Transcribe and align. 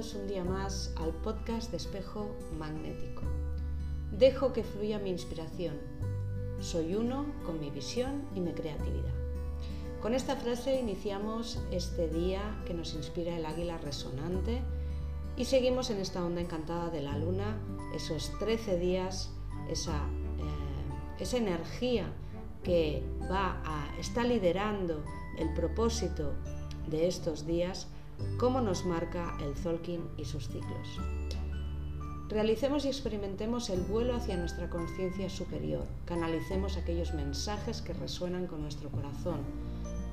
un 0.00 0.26
día 0.26 0.42
más 0.42 0.94
al 0.96 1.10
podcast 1.10 1.70
de 1.70 1.76
espejo 1.76 2.34
magnético. 2.58 3.20
Dejo 4.10 4.54
que 4.54 4.64
fluya 4.64 4.98
mi 4.98 5.10
inspiración. 5.10 5.76
Soy 6.58 6.94
uno 6.94 7.26
con 7.44 7.60
mi 7.60 7.70
visión 7.70 8.24
y 8.34 8.40
mi 8.40 8.52
creatividad. 8.52 9.12
Con 10.00 10.14
esta 10.14 10.36
frase 10.36 10.80
iniciamos 10.80 11.60
este 11.70 12.08
día 12.08 12.62
que 12.66 12.72
nos 12.72 12.94
inspira 12.94 13.36
el 13.36 13.44
águila 13.44 13.76
resonante 13.76 14.62
y 15.36 15.44
seguimos 15.44 15.90
en 15.90 15.98
esta 15.98 16.24
onda 16.24 16.40
encantada 16.40 16.88
de 16.88 17.02
la 17.02 17.18
luna, 17.18 17.58
esos 17.94 18.32
13 18.38 18.78
días, 18.78 19.30
esa, 19.68 19.98
eh, 19.98 21.22
esa 21.22 21.36
energía 21.36 22.10
que 22.64 23.04
va 23.30 23.60
a, 23.66 23.98
está 23.98 24.24
liderando 24.24 25.04
el 25.36 25.52
propósito 25.52 26.32
de 26.88 27.06
estos 27.06 27.46
días 27.46 27.86
cómo 28.38 28.60
nos 28.60 28.84
marca 28.84 29.36
el 29.40 29.54
Zolkin 29.54 30.02
y 30.16 30.24
sus 30.24 30.48
ciclos. 30.48 31.00
Realicemos 32.28 32.84
y 32.84 32.88
experimentemos 32.88 33.70
el 33.70 33.80
vuelo 33.80 34.14
hacia 34.14 34.36
nuestra 34.36 34.70
conciencia 34.70 35.28
superior, 35.28 35.84
canalicemos 36.04 36.76
aquellos 36.76 37.12
mensajes 37.12 37.82
que 37.82 37.92
resuenan 37.92 38.46
con 38.46 38.62
nuestro 38.62 38.88
corazón. 38.88 39.40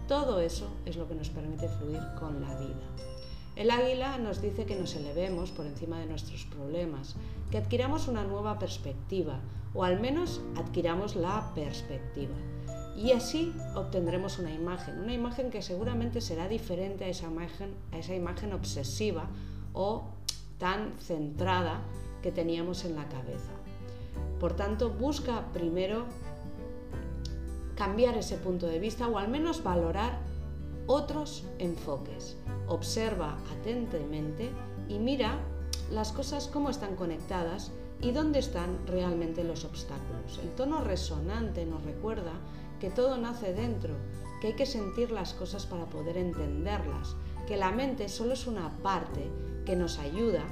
Todo 0.07 0.39
eso 0.39 0.67
es 0.85 0.97
lo 0.97 1.07
que 1.07 1.16
nos 1.16 1.30
permite 1.30 1.70
fluir 1.70 2.02
con 2.20 2.41
la 2.41 2.57
vida. 2.59 2.81
El 3.55 3.71
águila 3.71 4.17
nos 4.17 4.41
dice 4.41 4.66
que 4.66 4.75
nos 4.75 4.95
elevemos 4.95 5.52
por 5.52 5.66
encima 5.66 5.99
de 5.99 6.05
nuestros 6.05 6.45
problemas, 6.45 7.16
que 7.52 7.58
adquiramos 7.58 8.08
una 8.08 8.23
nueva 8.23 8.58
perspectiva, 8.59 9.39
o 9.73 9.83
al 9.83 9.99
menos 9.99 10.41
adquiramos 10.55 11.16
la 11.16 11.52
perspectiva. 11.55 12.35
Y 12.98 13.12
así 13.12 13.54
obtendremos 13.76 14.40
una 14.40 14.52
imagen, 14.52 15.00
una 15.00 15.14
imagen 15.14 15.52
que 15.52 15.62
seguramente 15.62 16.20
será 16.20 16.48
diferente 16.48 17.06
a 17.06 17.10
esa 17.10 17.28
imagen, 17.28 17.76
a 17.92 18.00
esa 18.00 18.16
imagen 18.16 18.54
obsesiva 18.54 19.28
o 19.73 20.06
tan 20.58 20.98
centrada 21.00 21.81
que 22.23 22.31
teníamos 22.31 22.86
en 22.86 22.95
la 22.95 23.08
cabeza. 23.08 23.52
Por 24.39 24.56
tanto, 24.56 24.89
busca 24.89 25.45
primero 25.54 26.06
cambiar 27.76 28.17
ese 28.17 28.38
punto 28.38 28.66
de 28.66 28.80
vista 28.80 29.08
o 29.08 29.20
al 29.20 29.30
menos 29.30 29.64
valorar 29.64 30.17
otros 30.88 31.45
enfoques. 31.59 32.36
Observa 32.67 33.38
atentamente 33.59 34.50
y 34.89 34.98
mira 34.98 35.38
las 35.92 36.11
cosas 36.11 36.48
cómo 36.48 36.72
están 36.72 36.95
conectadas 36.95 37.72
y 38.02 38.11
dónde 38.11 38.39
están 38.39 38.80
realmente 38.88 39.44
los 39.44 39.66
obstáculos. 39.66 40.39
El 40.42 40.50
tono 40.56 40.82
resonante 40.82 41.66
nos 41.66 41.84
recuerda 41.84 42.34
que 42.80 42.89
todo 42.89 43.17
nace 43.17 43.53
dentro, 43.53 43.95
que 44.39 44.47
hay 44.47 44.53
que 44.53 44.66
sentir 44.66 45.11
las 45.11 45.33
cosas 45.33 45.66
para 45.66 45.86
poder 45.86 46.17
entenderlas, 46.17 47.16
que 47.47 47.58
la 47.58 47.72
mente 47.72 48.09
solo 48.09 48.33
es 48.33 48.47
una 48.47 48.70
parte 48.83 49.30
que 49.66 49.75
nos 49.75 50.00
ayuda, 50.00 50.44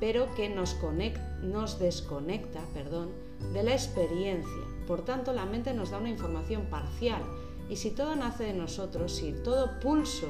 pero 0.00 0.34
que 0.34 0.48
nos, 0.48 1.78
desconecta 1.78 2.60
perdón, 2.74 3.10
de 3.52 3.62
la 3.62 3.72
experiencia. 3.72 4.62
Por 4.86 5.04
tanto, 5.04 5.32
la 5.32 5.46
mente 5.46 5.74
nos 5.74 5.90
da 5.90 5.98
una 5.98 6.10
información 6.10 6.66
parcial 6.66 7.22
y 7.68 7.76
si 7.76 7.90
todo 7.90 8.16
nace 8.16 8.44
de 8.44 8.54
nosotros, 8.54 9.12
si 9.12 9.32
todo 9.32 9.78
pulso 9.80 10.28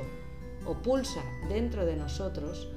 o 0.67 0.75
pulsa 0.75 1.23
dentro 1.49 1.87
de 1.87 1.97
nosotros, 1.97 2.69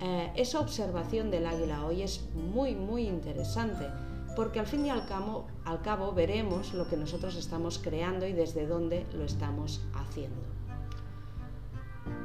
eh, 0.00 0.32
esa 0.36 0.60
observación 0.60 1.30
del 1.30 1.46
águila 1.46 1.84
hoy 1.84 2.02
es 2.02 2.22
muy, 2.34 2.74
muy 2.74 3.06
interesante 3.06 3.86
porque 4.38 4.60
al 4.60 4.68
fin 4.68 4.86
y 4.86 4.90
al 4.90 5.04
cabo, 5.04 6.12
veremos 6.14 6.72
lo 6.72 6.86
que 6.86 6.96
nosotros 6.96 7.34
estamos 7.34 7.80
creando 7.80 8.24
y 8.24 8.32
desde 8.32 8.68
dónde 8.68 9.04
lo 9.12 9.24
estamos 9.24 9.80
haciendo. 9.94 10.46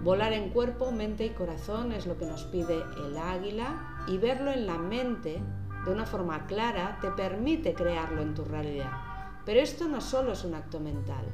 Volar 0.04 0.32
en 0.32 0.52
cuerpo, 0.52 0.92
mente 0.92 1.26
y 1.26 1.32
corazón 1.32 1.92
es 1.92 2.06
lo 2.06 2.16
que 2.16 2.28
nos 2.28 2.44
pide 2.44 2.84
el 3.04 3.18
águila 3.18 4.06
y 4.08 4.20
verlo 4.20 4.52
en 4.52 4.68
la 4.68 4.78
mente 4.78 5.42
de 5.86 5.92
una 5.92 6.06
forma 6.06 6.46
clara 6.46 7.00
te 7.02 7.10
permite 7.10 7.74
crearlo 7.74 8.22
en 8.22 8.36
tu 8.36 8.46
realidad. 8.46 8.92
Pero 9.44 9.60
esto 9.60 9.88
no 9.88 10.00
solo 10.00 10.34
es 10.34 10.44
un 10.44 10.54
acto 10.54 10.80
mental, 10.80 11.26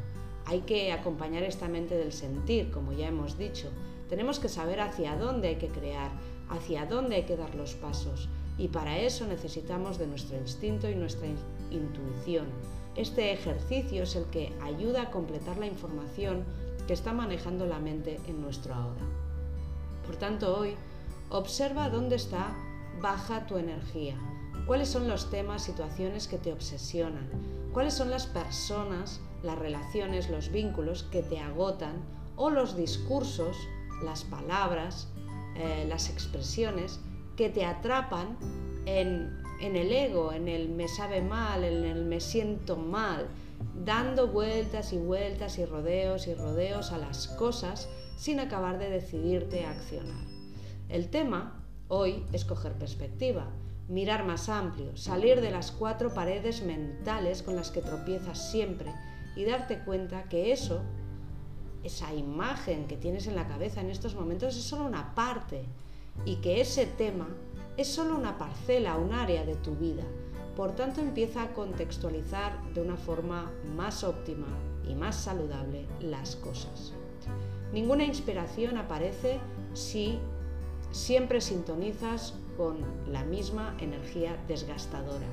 hay 0.45 0.61
que 0.61 0.93
acompañar 0.93 1.43
esta 1.43 1.67
mente 1.67 1.97
del 1.97 2.13
sentir, 2.13 2.71
como 2.71 2.93
ya 2.93 3.09
hemos 3.09 3.37
dicho. 3.37 3.69
Tenemos 4.07 4.39
que 4.39 4.47
saber 4.47 4.79
hacia 4.79 5.17
dónde 5.17 5.49
hay 5.49 5.55
que 5.57 5.67
crear, 5.67 6.11
hacia 6.47 6.85
dónde 6.85 7.17
hay 7.17 7.23
que 7.23 7.35
dar 7.35 7.53
los 7.53 7.75
pasos 7.75 8.29
y 8.59 8.67
para 8.67 8.99
eso 8.99 9.25
necesitamos 9.25 9.97
de 9.97 10.05
nuestro 10.05 10.37
instinto 10.37 10.89
y 10.89 10.95
nuestra 10.95 11.27
intuición. 11.71 12.45
Este 12.95 13.31
ejercicio 13.31 14.03
es 14.03 14.15
el 14.17 14.25
que 14.25 14.53
ayuda 14.61 15.03
a 15.03 15.11
completar 15.11 15.57
la 15.57 15.65
información 15.65 16.43
que 16.85 16.93
está 16.93 17.13
manejando 17.13 17.65
la 17.65 17.79
mente 17.79 18.19
en 18.27 18.41
nuestro 18.41 18.75
ahora. 18.75 19.05
Por 20.05 20.17
tanto, 20.17 20.57
hoy 20.57 20.75
observa 21.29 21.89
dónde 21.89 22.17
está 22.17 22.53
baja 23.01 23.47
tu 23.47 23.57
energía, 23.57 24.17
cuáles 24.67 24.89
son 24.89 25.07
los 25.07 25.29
temas, 25.29 25.63
situaciones 25.63 26.27
que 26.27 26.37
te 26.37 26.51
obsesionan, 26.51 27.29
cuáles 27.71 27.93
son 27.93 28.09
las 28.09 28.25
personas, 28.25 29.21
las 29.41 29.57
relaciones, 29.57 30.29
los 30.29 30.51
vínculos 30.51 31.03
que 31.03 31.23
te 31.23 31.39
agotan 31.39 31.93
o 32.35 32.49
los 32.49 32.75
discursos, 32.75 33.55
las 34.03 34.25
palabras, 34.25 35.07
eh, 35.55 35.85
las 35.87 36.09
expresiones 36.09 36.99
que 37.39 37.47
te 37.47 37.63
atrapan 37.63 38.35
en, 38.85 39.31
el 39.61 39.93
ego, 39.93 40.33
en 40.33 40.49
el 40.49 40.67
me 40.67 40.89
sabe 40.89 41.21
mal, 41.21 41.63
en 41.63 41.85
el 41.85 42.03
me 42.03 42.19
siento 42.19 42.75
mal, 42.75 43.29
dando 43.85 44.27
vueltas 44.27 44.91
y 44.91 44.97
vueltas 44.97 45.57
y 45.57 45.63
rodeos 45.63 46.27
y 46.27 46.33
rodeos 46.33 46.91
a 46.91 46.97
las 46.97 47.29
cosas 47.29 47.87
sin 48.17 48.41
acabar 48.41 48.77
de 48.77 48.89
decidirte 48.89 49.63
a 49.63 49.71
accionar. 49.71 50.21
El 50.89 51.09
tema 51.09 51.63
hoy 51.87 52.25
es 52.33 52.43
coger 52.43 52.73
perspectiva, 52.73 53.47
mirar 53.87 54.25
más 54.25 54.49
amplio, 54.49 54.97
salir 54.97 55.39
de 55.39 55.51
las 55.51 55.71
cuatro 55.71 56.13
paredes 56.13 56.61
mentales 56.61 57.41
con 57.41 57.55
las 57.55 57.71
que 57.71 57.81
tropiezas 57.81 58.51
siempre 58.51 58.91
y 59.37 59.45
darte 59.45 59.79
cuenta 59.85 60.23
que 60.23 60.51
eso, 60.51 60.81
esa 61.85 62.13
imagen 62.13 62.85
que 62.85 62.97
tienes 62.97 63.27
en 63.27 63.37
la 63.37 63.47
cabeza 63.47 63.79
en 63.79 63.91
estos 63.91 64.13
momentos 64.13 64.57
es 64.57 64.63
solo 64.63 64.83
una 64.83 65.15
parte 65.15 65.63
y 66.25 66.37
que 66.37 66.61
ese 66.61 66.85
tema 66.85 67.27
es 67.77 67.87
solo 67.87 68.15
una 68.15 68.37
parcela, 68.37 68.97
un 68.97 69.13
área 69.13 69.45
de 69.45 69.55
tu 69.55 69.75
vida. 69.75 70.03
Por 70.55 70.75
tanto, 70.75 70.99
empieza 70.99 71.43
a 71.43 71.53
contextualizar 71.53 72.61
de 72.73 72.81
una 72.81 72.97
forma 72.97 73.49
más 73.75 74.03
óptima 74.03 74.47
y 74.85 74.95
más 74.95 75.15
saludable 75.15 75.85
las 76.01 76.35
cosas. 76.35 76.93
Ninguna 77.71 78.03
inspiración 78.03 78.77
aparece 78.77 79.39
si 79.73 80.19
siempre 80.91 81.39
sintonizas 81.39 82.33
con 82.57 82.79
la 83.09 83.23
misma 83.23 83.77
energía 83.79 84.35
desgastadora. 84.49 85.27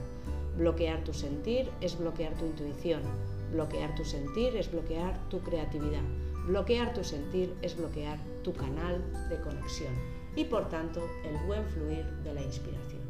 Bloquear 0.56 1.02
tu 1.02 1.12
sentir 1.12 1.68
es 1.80 1.98
bloquear 1.98 2.34
tu 2.34 2.46
intuición. 2.46 3.02
Bloquear 3.50 3.94
tu 3.96 4.04
sentir 4.04 4.56
es 4.56 4.70
bloquear 4.70 5.18
tu 5.30 5.40
creatividad. 5.40 6.02
Bloquear 6.46 6.94
tu 6.94 7.02
sentir 7.02 7.56
es 7.62 7.76
bloquear 7.76 8.20
tu 8.44 8.52
canal 8.52 9.02
de 9.28 9.40
conexión 9.40 9.92
y 10.36 10.44
por 10.44 10.68
tanto 10.68 11.00
el 11.24 11.36
buen 11.46 11.64
fluir 11.66 12.04
de 12.22 12.34
la 12.34 12.42
inspiración. 12.42 13.00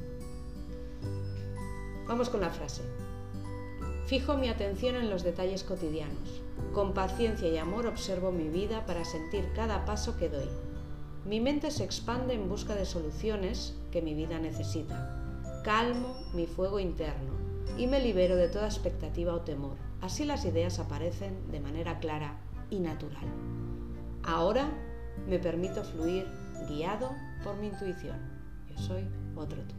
Vamos 2.07 2.31
con 2.31 2.41
la 2.41 2.51
frase. 2.51 2.83
Fijo 4.07 4.37
mi 4.37 4.49
atención 4.49 4.95
en 4.95 5.11
los 5.11 5.25
detalles 5.25 5.65
cotidianos. 5.65 6.41
Con 6.73 6.95
paciencia 6.95 7.49
y 7.49 7.59
amor 7.59 7.87
observo 7.87 8.31
mi 8.31 8.49
vida 8.49 8.87
para 8.87 9.05
sentir 9.05 9.53
cada 9.55 9.85
paso 9.85 10.17
que 10.17 10.29
doy. 10.29 10.49
Mi 11.25 11.41
mente 11.41 11.73
se 11.73 11.83
expande 11.83 12.35
en 12.35 12.49
busca 12.49 12.77
de 12.77 12.87
soluciones 12.87 13.75
que 13.91 14.01
mi 14.01 14.15
vida 14.15 14.39
necesita. 14.39 15.21
Calmo 15.65 16.17
mi 16.33 16.47
fuego 16.47 16.79
interno 16.79 17.33
y 17.77 17.89
me 17.89 18.01
libero 18.01 18.37
de 18.37 18.49
toda 18.49 18.67
expectativa 18.67 19.35
o 19.35 19.41
temor. 19.41 19.77
Así 20.01 20.25
las 20.25 20.45
ideas 20.45 20.79
aparecen 20.79 21.51
de 21.51 21.59
manera 21.59 21.99
clara 21.99 22.39
y 22.71 22.79
natural. 22.79 23.27
Ahora 24.23 24.71
me 25.29 25.41
permito 25.41 25.83
fluir 25.83 26.27
guiado 26.69 27.15
por 27.45 27.57
mi 27.57 27.69
intuición. 27.69 28.17
Yo 28.69 28.79
soy 28.79 29.05
otro 29.37 29.59
tú. 29.63 29.75